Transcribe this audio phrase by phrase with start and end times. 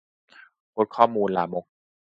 [0.69, 1.65] โพสต์ข้อมูลลามก